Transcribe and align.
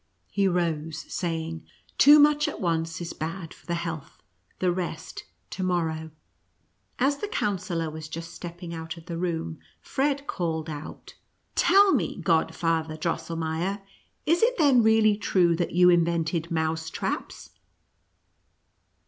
He 0.31 0.47
rose, 0.47 1.05
saying," 1.13 1.63
Too 1.99 2.17
much 2.17 2.47
at 2.47 2.59
once 2.59 3.01
is 3.01 3.13
bad 3.13 3.53
for 3.53 3.67
the 3.67 3.75
health— 3.75 4.23
the 4.57 4.71
rest 4.71 5.25
to 5.51 5.61
morrow." 5.61 6.09
As 6.97 7.17
the 7.17 7.27
Coun 7.27 7.59
sellor 7.59 7.91
was 7.91 8.09
just 8.09 8.33
stepping 8.33 8.73
out 8.73 8.97
of 8.97 9.05
the 9.05 9.15
room, 9.19 9.59
Fred 9.79 10.25
called 10.25 10.71
out," 10.71 11.13
Tell 11.55 11.91
me, 11.93 12.15
Godfather 12.17 12.97
Drosselmeier, 12.97 13.83
is 14.25 14.41
it 14.41 14.57
then 14.57 14.81
really 14.81 15.17
true 15.17 15.55
that 15.57 15.73
you 15.73 15.91
invented 15.91 16.49
mouse 16.49 16.89
traps 16.89 17.51